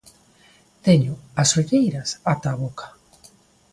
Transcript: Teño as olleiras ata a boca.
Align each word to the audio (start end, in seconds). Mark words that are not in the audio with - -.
Teño 0.85 1.13
as 1.41 1.49
olleiras 1.59 2.09
ata 2.33 2.47
a 2.51 2.59
boca. 2.63 2.87